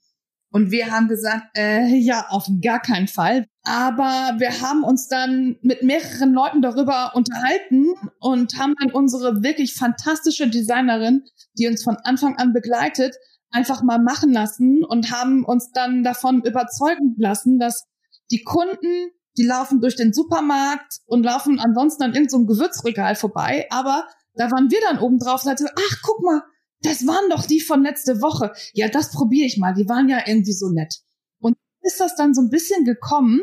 [0.55, 3.45] Und wir haben gesagt, äh, ja, auf gar keinen Fall.
[3.63, 7.87] Aber wir haben uns dann mit mehreren Leuten darüber unterhalten
[8.19, 11.23] und haben dann unsere wirklich fantastische Designerin,
[11.57, 13.17] die uns von Anfang an begleitet,
[13.51, 17.85] einfach mal machen lassen und haben uns dann davon überzeugen lassen, dass
[18.31, 23.67] die Kunden die laufen durch den Supermarkt und laufen ansonsten an irgendeinem so Gewürzregal vorbei.
[23.69, 26.41] Aber da waren wir dann oben drauf und sagten, ach, guck mal,
[26.81, 28.53] das waren doch die von letzte Woche.
[28.73, 29.73] Ja, das probiere ich mal.
[29.73, 31.01] Die waren ja irgendwie so nett.
[31.39, 33.41] Und ist das dann so ein bisschen gekommen,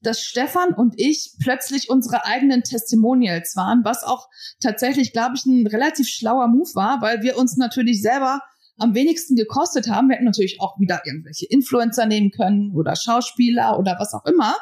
[0.00, 4.28] dass Stefan und ich plötzlich unsere eigenen Testimonials waren, was auch
[4.60, 8.40] tatsächlich, glaube ich, ein relativ schlauer Move war, weil wir uns natürlich selber
[8.78, 10.08] am wenigsten gekostet haben.
[10.08, 14.54] Wir hätten natürlich auch wieder irgendwelche Influencer nehmen können oder Schauspieler oder was auch immer.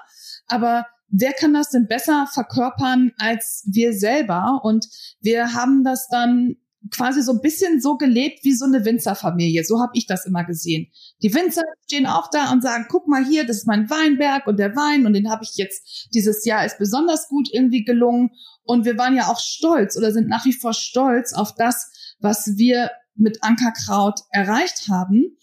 [0.46, 4.60] Aber wer kann das denn besser verkörpern als wir selber?
[4.62, 4.86] Und
[5.20, 6.56] wir haben das dann
[6.90, 9.64] quasi so ein bisschen so gelebt wie so eine Winzerfamilie.
[9.64, 10.88] So habe ich das immer gesehen.
[11.22, 14.58] Die Winzer stehen auch da und sagen, guck mal hier, das ist mein Weinberg und
[14.58, 18.30] der Wein und den habe ich jetzt dieses Jahr ist besonders gut irgendwie gelungen.
[18.62, 22.56] Und wir waren ja auch stolz oder sind nach wie vor stolz auf das, was
[22.56, 25.36] wir mit Ankerkraut erreicht haben.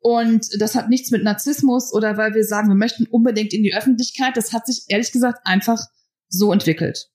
[0.00, 3.74] Und das hat nichts mit Narzissmus oder weil wir sagen, wir möchten unbedingt in die
[3.74, 4.36] Öffentlichkeit.
[4.36, 5.80] Das hat sich ehrlich gesagt einfach
[6.28, 7.08] so entwickelt.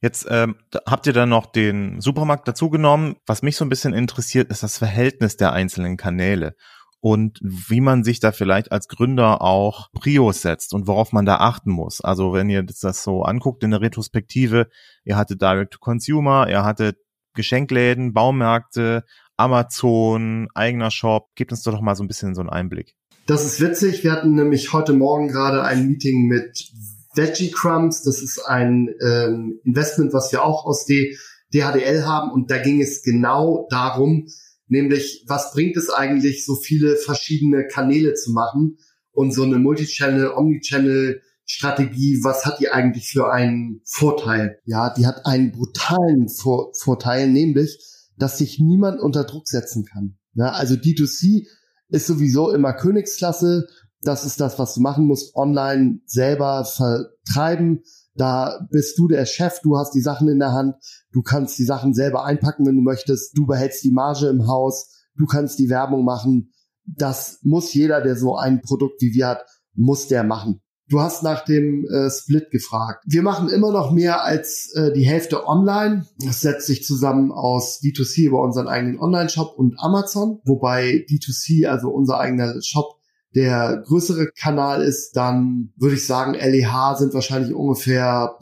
[0.00, 0.56] Jetzt ähm,
[0.86, 3.16] habt ihr dann noch den Supermarkt dazugenommen.
[3.26, 6.54] Was mich so ein bisschen interessiert, ist das Verhältnis der einzelnen Kanäle
[7.00, 11.36] und wie man sich da vielleicht als Gründer auch Prios setzt und worauf man da
[11.36, 12.00] achten muss.
[12.00, 14.68] Also wenn ihr das so anguckt in der Retrospektive,
[15.04, 16.96] ihr hattet Direct to Consumer, ihr hattet
[17.34, 19.04] Geschenkläden, Baumärkte,
[19.36, 21.28] Amazon, eigener Shop.
[21.34, 22.94] Gebt uns doch mal so ein bisschen so einen Einblick.
[23.26, 24.04] Das ist witzig.
[24.04, 26.70] Wir hatten nämlich heute Morgen gerade ein Meeting mit
[27.14, 28.02] Veggie Crumbs.
[28.02, 31.16] Das ist ein ähm, Investment, was wir auch aus D
[31.54, 32.30] DHDL haben.
[32.32, 34.26] Und da ging es genau darum,
[34.66, 38.78] nämlich, was bringt es eigentlich, so viele verschiedene Kanäle zu machen
[39.12, 44.58] und so eine Multichannel, Omnichannel Strategie, was hat die eigentlich für einen Vorteil?
[44.64, 47.78] Ja, die hat einen brutalen Vor Vorteil, nämlich,
[48.16, 50.16] dass sich niemand unter Druck setzen kann.
[50.34, 51.46] Ja, also D2C
[51.88, 53.66] ist sowieso immer Königsklasse.
[54.02, 55.34] Das ist das, was du machen musst.
[55.34, 57.82] Online selber vertreiben.
[58.14, 59.60] Da bist du der Chef.
[59.62, 60.76] Du hast die Sachen in der Hand.
[61.12, 63.36] Du kannst die Sachen selber einpacken, wenn du möchtest.
[63.36, 64.90] Du behältst die Marge im Haus.
[65.16, 66.52] Du kannst die Werbung machen.
[66.84, 70.60] Das muss jeder, der so ein Produkt wie wir hat, muss der machen.
[70.88, 73.04] Du hast nach dem äh, Split gefragt.
[73.06, 76.06] Wir machen immer noch mehr als äh, die Hälfte online.
[76.18, 81.88] Das setzt sich zusammen aus D2C über unseren eigenen Online-Shop und Amazon, wobei D2C, also
[81.88, 82.98] unser eigener Shop,
[83.34, 88.38] der größere Kanal ist, dann würde ich sagen, LEH sind wahrscheinlich ungefähr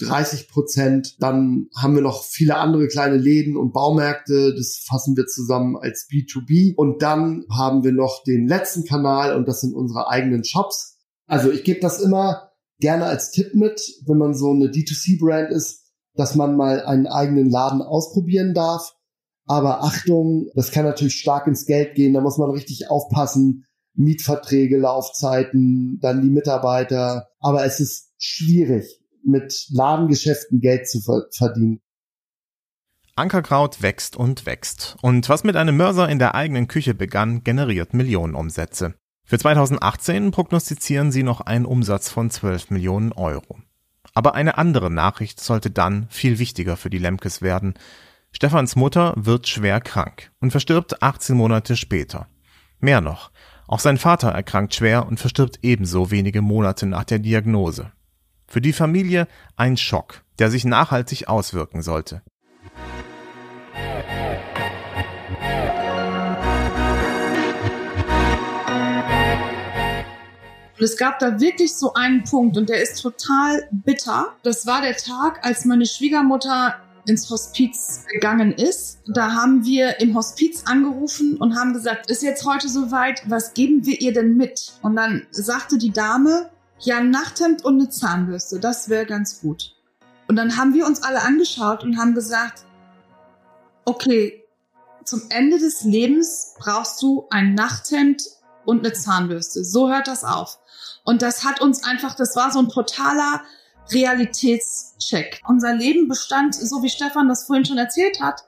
[0.00, 1.16] 30 Prozent.
[1.18, 4.54] Dann haben wir noch viele andere kleine Läden und Baumärkte.
[4.54, 6.74] Das fassen wir zusammen als B2B.
[6.76, 10.93] Und dann haben wir noch den letzten Kanal und das sind unsere eigenen Shops.
[11.26, 15.92] Also ich gebe das immer gerne als Tipp mit, wenn man so eine D2C-Brand ist,
[16.14, 18.94] dass man mal einen eigenen Laden ausprobieren darf.
[19.46, 22.14] Aber Achtung, das kann natürlich stark ins Geld gehen.
[22.14, 27.28] Da muss man richtig aufpassen Mietverträge, Laufzeiten, dann die Mitarbeiter.
[27.40, 31.80] Aber es ist schwierig, mit Ladengeschäften Geld zu verdienen.
[33.16, 34.96] Ankerkraut wächst und wächst.
[35.00, 38.94] Und was mit einem Mörser in der eigenen Küche begann, generiert Millionenumsätze.
[39.24, 43.58] Für 2018 prognostizieren sie noch einen Umsatz von 12 Millionen Euro.
[44.12, 47.74] Aber eine andere Nachricht sollte dann viel wichtiger für die Lemkes werden.
[48.32, 52.28] Stefans Mutter wird schwer krank und verstirbt 18 Monate später.
[52.80, 53.30] Mehr noch,
[53.66, 57.92] auch sein Vater erkrankt schwer und verstirbt ebenso wenige Monate nach der Diagnose.
[58.46, 62.22] Für die Familie ein Schock, der sich nachhaltig auswirken sollte.
[70.76, 74.34] Und es gab da wirklich so einen Punkt und der ist total bitter.
[74.42, 76.74] Das war der Tag, als meine Schwiegermutter
[77.06, 78.98] ins Hospiz gegangen ist.
[79.06, 83.84] Da haben wir im Hospiz angerufen und haben gesagt, ist jetzt heute soweit, was geben
[83.84, 84.72] wir ihr denn mit?
[84.82, 89.74] Und dann sagte die Dame, ja, ein Nachthemd und eine Zahnbürste, das wäre ganz gut.
[90.26, 92.64] Und dann haben wir uns alle angeschaut und haben gesagt,
[93.84, 94.42] okay,
[95.04, 98.22] zum Ende des Lebens brauchst du ein Nachthemd
[98.64, 99.64] und eine Zahnbürste.
[99.64, 100.58] So hört das auf.
[101.04, 103.42] Und das hat uns einfach, das war so ein totaler
[103.92, 105.42] Realitätscheck.
[105.46, 108.44] Unser Leben bestand, so wie Stefan das vorhin schon erzählt hat,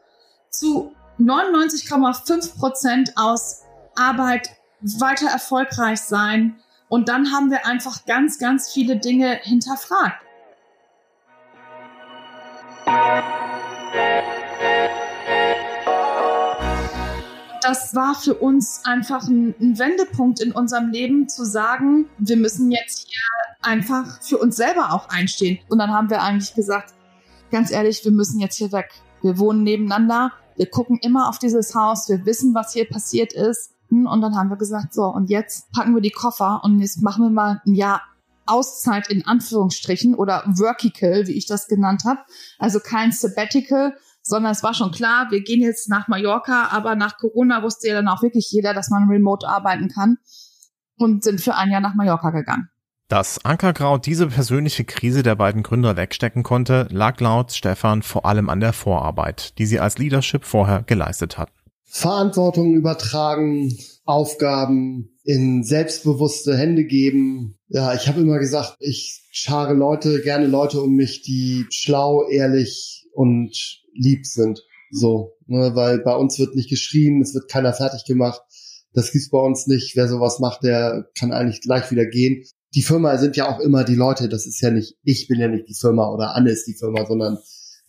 [0.51, 3.63] zu 99,5 Prozent aus
[3.95, 6.59] Arbeit, weiter erfolgreich sein.
[6.89, 10.23] Und dann haben wir einfach ganz, ganz viele Dinge hinterfragt.
[17.67, 22.71] Das war für uns einfach ein, ein, Wendepunkt in unserem Leben, zu sagen, wir müssen
[22.71, 23.21] jetzt hier
[23.61, 25.59] einfach für uns selber auch einstehen.
[25.69, 26.95] Und dann haben wir eigentlich gesagt,
[27.51, 28.91] ganz ehrlich, wir müssen jetzt hier weg.
[29.21, 33.73] Wir wohnen nebeneinander, wir gucken immer auf dieses Haus, wir wissen, was hier passiert ist.
[33.91, 37.25] Und dann haben wir gesagt, so, und jetzt packen wir die Koffer und jetzt machen
[37.25, 38.03] wir mal ein Jahr
[38.47, 42.21] Auszeit in Anführungsstrichen oder Workical, wie ich das genannt habe.
[42.61, 47.17] Also kein Sabbatical, sondern es war schon klar, wir gehen jetzt nach Mallorca, aber nach
[47.17, 50.19] Corona wusste ja dann auch wirklich jeder, dass man remote arbeiten kann
[50.99, 52.69] und sind für ein Jahr nach Mallorca gegangen.
[53.09, 58.49] Dass Ankerkraut diese persönliche Krise der beiden Gründer wegstecken konnte, lag laut Stefan vor allem
[58.49, 61.53] an der Vorarbeit, die sie als Leadership vorher geleistet hatten.
[61.85, 67.59] Verantwortung übertragen, Aufgaben in selbstbewusste Hände geben.
[67.69, 73.06] Ja, ich habe immer gesagt, ich schare Leute, gerne Leute um mich, die schlau, ehrlich
[73.17, 74.63] und lieb sind.
[74.91, 78.41] So, ne, weil bei uns wird nicht geschrien, es wird keiner fertig gemacht.
[78.93, 79.97] Das gibt's bei uns nicht.
[79.97, 82.45] Wer sowas macht, der kann eigentlich gleich wieder gehen.
[82.75, 84.29] Die Firma sind ja auch immer die Leute.
[84.29, 87.05] Das ist ja nicht, ich bin ja nicht die Firma oder Anne ist die Firma,
[87.07, 87.39] sondern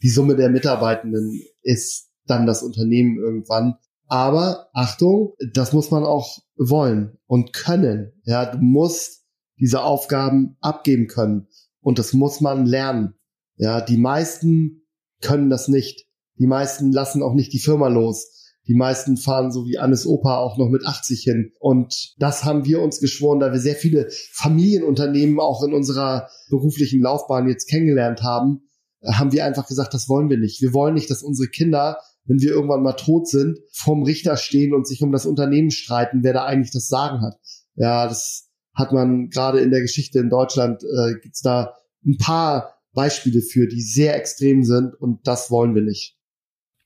[0.01, 3.75] die Summe der Mitarbeitenden ist dann das Unternehmen irgendwann.
[4.07, 8.13] Aber Achtung, das muss man auch wollen und können.
[8.23, 9.25] Ja, du musst
[9.59, 11.47] diese Aufgaben abgeben können
[11.81, 13.15] und das muss man lernen.
[13.55, 14.86] Ja, die meisten
[15.21, 16.05] können das nicht.
[16.39, 18.33] Die meisten lassen auch nicht die Firma los.
[18.67, 21.51] Die meisten fahren so wie Annes Opa auch noch mit 80 hin.
[21.59, 27.01] Und das haben wir uns geschworen, da wir sehr viele Familienunternehmen auch in unserer beruflichen
[27.01, 28.67] Laufbahn jetzt kennengelernt haben,
[29.05, 30.61] haben wir einfach gesagt, das wollen wir nicht.
[30.61, 34.73] Wir wollen nicht, dass unsere Kinder, wenn wir irgendwann mal tot sind, vorm Richter stehen
[34.73, 37.35] und sich um das Unternehmen streiten, wer da eigentlich das Sagen hat.
[37.75, 41.73] Ja, das hat man gerade in der Geschichte in Deutschland, äh, gibt's da
[42.05, 46.17] ein paar Beispiele für, die sehr extrem sind und das wollen wir nicht.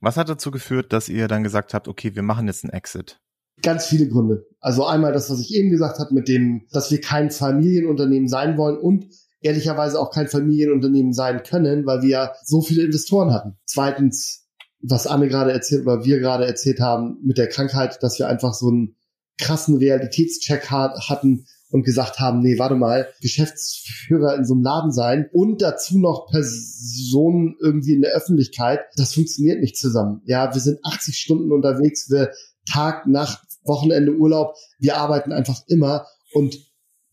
[0.01, 3.21] Was hat dazu geführt, dass ihr dann gesagt habt, okay, wir machen jetzt einen Exit?
[3.61, 4.45] Ganz viele Gründe.
[4.59, 8.57] Also einmal das, was ich eben gesagt habe, mit dem, dass wir kein Familienunternehmen sein
[8.57, 9.07] wollen und
[9.39, 13.57] ehrlicherweise auch kein Familienunternehmen sein können, weil wir ja so viele Investoren hatten.
[13.65, 14.49] Zweitens,
[14.81, 18.53] was Anne gerade erzählt oder wir gerade erzählt haben mit der Krankheit, dass wir einfach
[18.53, 18.97] so einen
[19.37, 25.29] krassen Realitätscheck hatten, und gesagt haben, nee, warte mal, Geschäftsführer in so einem Laden sein
[25.31, 30.21] und dazu noch Personen irgendwie in der Öffentlichkeit, das funktioniert nicht zusammen.
[30.25, 32.31] Ja, wir sind 80 Stunden unterwegs, wir
[32.71, 36.57] Tag, Nacht, Wochenende, Urlaub, wir arbeiten einfach immer und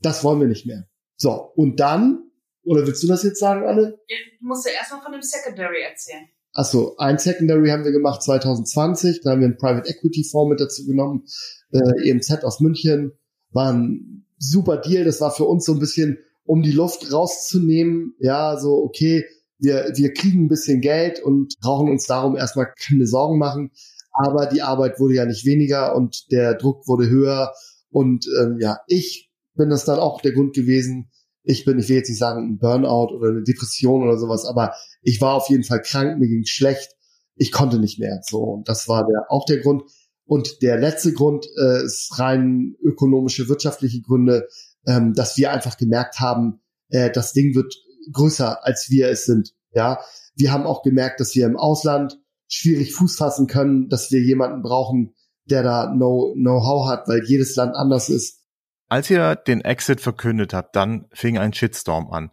[0.00, 0.84] das wollen wir nicht mehr.
[1.16, 2.30] So, und dann,
[2.64, 3.98] oder willst du das jetzt sagen, Anne?
[4.08, 6.28] Du musst ja erstmal von dem Secondary erzählen.
[6.52, 10.60] Achso, ein Secondary haben wir gemacht 2020, da haben wir einen Private Equity Fonds mit
[10.60, 11.24] dazu genommen,
[11.72, 13.12] äh, EMZ aus München,
[13.50, 15.04] war ein super Deal.
[15.04, 18.14] Das war für uns so ein bisschen, um die Luft rauszunehmen.
[18.18, 19.24] Ja, so, okay,
[19.58, 23.72] wir, wir kriegen ein bisschen Geld und brauchen uns darum erstmal keine Sorgen machen.
[24.12, 27.52] Aber die Arbeit wurde ja nicht weniger und der Druck wurde höher.
[27.90, 31.10] Und ähm, ja, ich bin das dann auch der Grund gewesen.
[31.44, 34.74] Ich bin, ich will jetzt nicht sagen, ein Burnout oder eine Depression oder sowas, aber
[35.02, 36.94] ich war auf jeden Fall krank, mir ging schlecht.
[37.36, 38.20] Ich konnte nicht mehr.
[38.22, 39.82] So, und das war der, auch der Grund.
[40.28, 44.46] Und der letzte Grund äh, ist rein ökonomische, wirtschaftliche Gründe,
[44.86, 46.60] ähm, dass wir einfach gemerkt haben,
[46.90, 47.74] äh, das Ding wird
[48.12, 49.54] größer, als wir es sind.
[49.72, 50.00] Ja,
[50.36, 54.60] wir haben auch gemerkt, dass wir im Ausland schwierig Fuß fassen können, dass wir jemanden
[54.60, 55.14] brauchen,
[55.46, 58.42] der da Know-how hat, weil jedes Land anders ist.
[58.90, 62.32] Als ihr den Exit verkündet habt, dann fing ein Shitstorm an.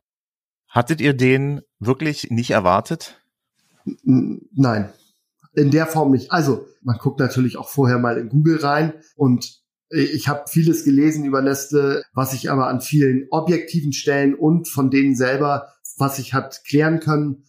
[0.67, 3.21] Hattet ihr den wirklich nicht erwartet?
[4.03, 4.91] Nein,
[5.55, 6.31] in der Form nicht.
[6.31, 11.25] Also man guckt natürlich auch vorher mal in Google rein und ich habe vieles gelesen
[11.25, 16.33] über Nestle, was ich aber an vielen objektiven Stellen und von denen selber, was ich
[16.33, 17.45] hat klären können,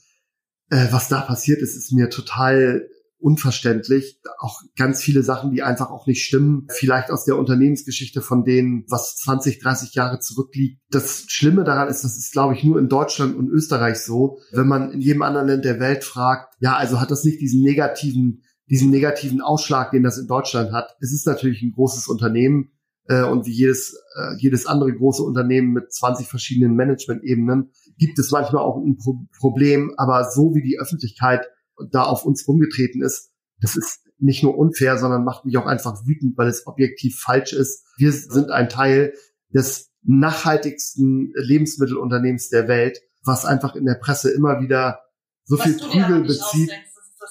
[0.71, 2.89] äh, was da passiert ist, ist mir total
[3.27, 4.21] unverständlich.
[4.39, 6.69] Auch ganz viele Sachen, die einfach auch nicht stimmen.
[6.71, 10.81] Vielleicht aus der Unternehmensgeschichte von denen, was 20, 30 Jahre zurückliegt.
[10.91, 14.39] Das Schlimme daran ist, das ist, glaube ich, nur in Deutschland und Österreich so.
[14.53, 17.65] Wenn man in jedem anderen Land der Welt fragt, ja, also hat das nicht diesen
[17.65, 20.95] negativen, diesen negativen Ausschlag, den das in Deutschland hat.
[21.01, 22.71] Es ist natürlich ein großes Unternehmen
[23.09, 28.31] äh, und wie jedes, äh, jedes andere große Unternehmen mit 20 verschiedenen Management-Ebenen gibt es
[28.31, 31.49] manchmal auch ein Pro Problem, aber so wie die Öffentlichkeit
[31.91, 36.07] da auf uns rumgetreten ist, das ist nicht nur unfair, sondern macht mich auch einfach
[36.07, 37.85] wütend, weil es objektiv falsch ist.
[37.97, 39.15] Wir sind ein Teil
[39.51, 45.01] des nachhaltigsten Lebensmittelunternehmens der Welt, was einfach in der Presse immer wieder
[45.45, 46.71] so was viel Prügel bezieht.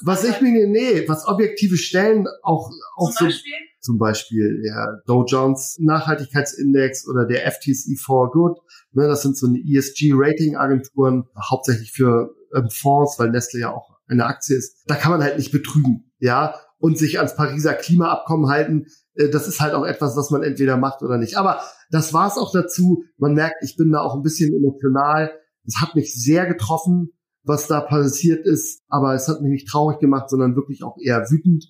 [0.04, 3.54] Was ich mir, nee, was objektive Stellen auch, auch zum so, Beispiel?
[3.80, 8.58] zum Beispiel der Dow Jones Nachhaltigkeitsindex oder der FTSE for Good.
[8.92, 14.26] Ne, das sind so eine ESG-Rating-Agenturen, hauptsächlich für ähm, Fonds, weil Nestle ja auch eine
[14.26, 14.84] Aktie ist.
[14.86, 18.88] Da kann man halt nicht betrügen, ja, und sich ans Pariser Klimaabkommen halten.
[19.16, 21.38] Äh, das ist halt auch etwas, was man entweder macht oder nicht.
[21.38, 23.04] Aber das war es auch dazu.
[23.18, 25.32] Man merkt, ich bin da auch ein bisschen emotional.
[25.66, 27.10] Es hat mich sehr getroffen,
[27.44, 31.26] was da passiert ist, aber es hat mich nicht traurig gemacht, sondern wirklich auch eher
[31.30, 31.66] wütend.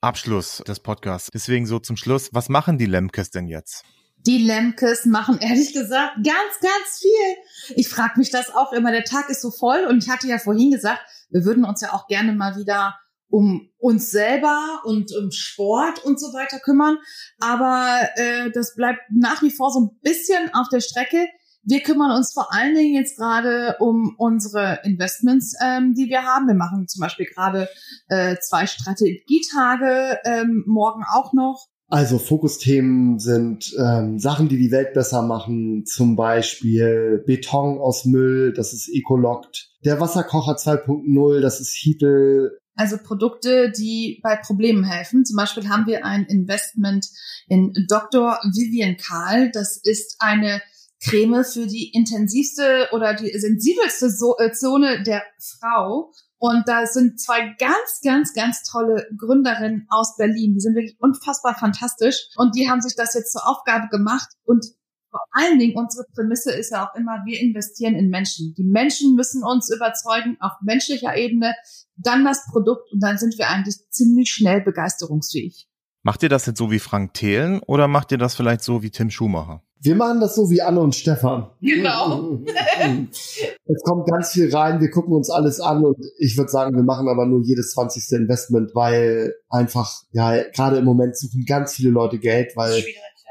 [0.00, 1.30] Abschluss des Podcasts.
[1.32, 2.30] Deswegen so zum Schluss.
[2.32, 3.84] Was machen die Lemkes denn jetzt?
[4.26, 7.76] Die Lemkes machen ehrlich gesagt ganz, ganz viel.
[7.76, 8.90] Ich frage mich das auch immer.
[8.92, 11.00] Der Tag ist so voll und ich hatte ja vorhin gesagt,
[11.32, 12.94] wir würden uns ja auch gerne mal wieder
[13.28, 16.98] um uns selber und um Sport und so weiter kümmern.
[17.40, 21.26] Aber äh, das bleibt nach wie vor so ein bisschen auf der Strecke.
[21.64, 26.46] Wir kümmern uns vor allen Dingen jetzt gerade um unsere Investments, ähm, die wir haben.
[26.46, 27.68] Wir machen zum Beispiel gerade
[28.08, 31.68] äh, zwei Strategietage, ähm, morgen auch noch.
[31.92, 38.54] Also Fokusthemen sind ähm, Sachen, die die Welt besser machen, zum Beispiel Beton aus Müll,
[38.54, 42.52] das ist Ecolockt, der Wasserkocher 2.0, das ist Heatle.
[42.76, 45.26] Also Produkte, die bei Problemen helfen.
[45.26, 47.08] Zum Beispiel haben wir ein Investment
[47.46, 48.38] in Dr.
[48.54, 49.50] Vivian Karl.
[49.52, 50.62] Das ist eine
[51.04, 54.06] Creme für die intensivste oder die sensibelste
[54.38, 56.10] äh, Zone der Frau.
[56.42, 60.54] Und da sind zwei ganz, ganz, ganz tolle Gründerinnen aus Berlin.
[60.54, 62.16] Die sind wirklich unfassbar fantastisch.
[62.34, 64.28] Und die haben sich das jetzt zur Aufgabe gemacht.
[64.42, 64.66] Und
[65.08, 68.54] vor allen Dingen unsere Prämisse ist ja auch immer, wir investieren in Menschen.
[68.54, 71.54] Die Menschen müssen uns überzeugen auf menschlicher Ebene,
[71.94, 75.68] dann das Produkt und dann sind wir eigentlich ziemlich schnell begeisterungsfähig.
[76.04, 78.90] Macht ihr das jetzt so wie Frank Thelen oder macht ihr das vielleicht so wie
[78.90, 79.62] Tim Schumacher?
[79.80, 81.48] Wir machen das so wie Anne und Stefan.
[81.60, 82.40] Genau.
[83.64, 86.82] es kommt ganz viel rein, wir gucken uns alles an und ich würde sagen, wir
[86.82, 88.20] machen aber nur jedes 20.
[88.20, 92.84] Investment, weil einfach, ja, gerade im Moment suchen ganz viele Leute Geld, weil ja.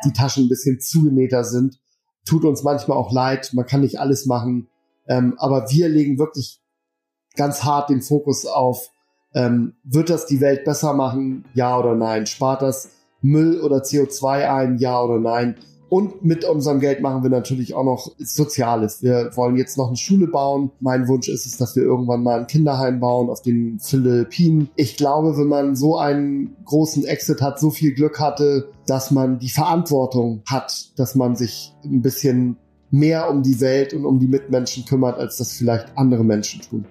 [0.06, 1.78] die Taschen ein bisschen zugenähter sind.
[2.26, 4.70] Tut uns manchmal auch leid, man kann nicht alles machen.
[5.08, 6.62] Ähm, aber wir legen wirklich
[7.36, 8.90] ganz hart den Fokus auf,
[9.34, 11.46] ähm, wird das die Welt besser machen?
[11.54, 12.26] Ja oder nein?
[12.26, 12.90] Spart das
[13.22, 14.78] Müll oder CO2 ein?
[14.78, 15.56] Ja oder nein?
[15.92, 19.04] Und mit unserem Geld machen wir natürlich auch noch Soziales.
[19.04, 20.72] Wir wollen jetzt noch eine Schule bauen.
[20.80, 24.70] Mein Wunsch ist es, dass wir irgendwann mal ein Kinderheim bauen auf den Philippinen.
[24.78, 29.38] Ich glaube, wenn man so einen großen Exit hat, so viel Glück hatte, dass man
[29.40, 32.56] die Verantwortung hat, dass man sich ein bisschen
[32.90, 36.86] mehr um die Welt und um die Mitmenschen kümmert, als das vielleicht andere Menschen tun.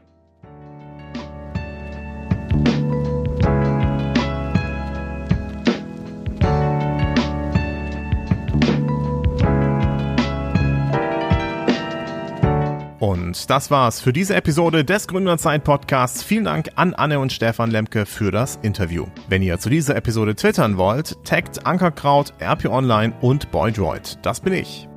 [13.31, 16.21] Und das war's für diese Episode des Gründerzeit Podcasts.
[16.21, 19.07] Vielen Dank an Anne und Stefan Lemke für das Interview.
[19.29, 24.19] Wenn ihr zu dieser Episode twittern wollt, taggt Ankerkraut, RP Online und Boydroid.
[24.23, 24.89] Das bin ich.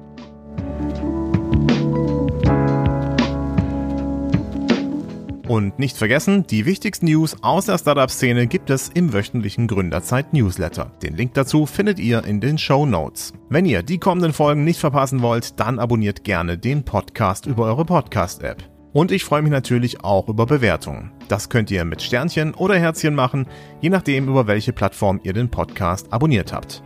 [5.47, 10.93] Und nicht vergessen, die wichtigsten News aus der Startup-Szene gibt es im wöchentlichen Gründerzeit-Newsletter.
[11.01, 13.33] Den Link dazu findet ihr in den Show Notes.
[13.49, 17.83] Wenn ihr die kommenden Folgen nicht verpassen wollt, dann abonniert gerne den Podcast über eure
[17.83, 18.63] Podcast-App.
[18.93, 21.11] Und ich freue mich natürlich auch über Bewertungen.
[21.27, 23.47] Das könnt ihr mit Sternchen oder Herzchen machen,
[23.81, 26.83] je nachdem, über welche Plattform ihr den Podcast abonniert habt.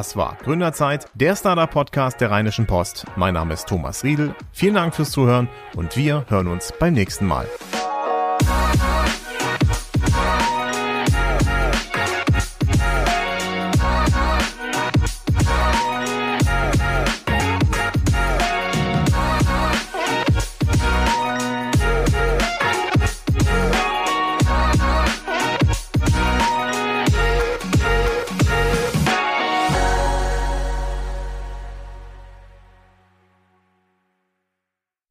[0.00, 3.04] Das war Gründerzeit, der Startup-Podcast der Rheinischen Post.
[3.16, 4.34] Mein Name ist Thomas Riedel.
[4.50, 5.46] Vielen Dank fürs Zuhören
[5.76, 7.46] und wir hören uns beim nächsten Mal.